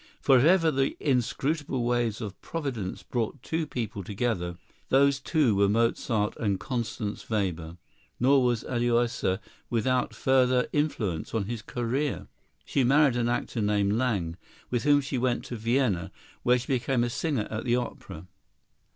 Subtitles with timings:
[0.19, 4.57] For, if ever the inscrutable ways of Providence brought two people together,
[4.89, 7.77] those two were Mozart and Constance Weber.
[8.19, 12.25] Nor was Aloysia without further influence on his career.
[12.65, 14.37] She married an actor named Lange,
[14.71, 16.11] with whom she went to Vienna,
[16.41, 18.25] where she became a singer at the opera.